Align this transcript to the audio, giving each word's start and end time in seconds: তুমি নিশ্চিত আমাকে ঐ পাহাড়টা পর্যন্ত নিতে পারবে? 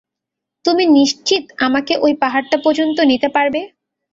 তুমি 0.65 0.83
নিশ্চিত 0.95 1.43
আমাকে 1.65 1.93
ঐ 1.99 2.17
পাহাড়টা 2.21 2.57
পর্যন্ত 2.65 2.97
নিতে 3.11 3.27
পারবে? 3.35 3.61